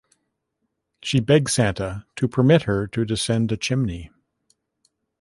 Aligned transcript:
She 1.03 1.19
begs 1.19 1.53
Santa 1.53 2.07
to 2.15 2.27
permit 2.27 2.63
her 2.63 2.87
to 2.87 3.05
descend 3.05 3.51
a 3.51 3.55
chimney. 3.57 4.09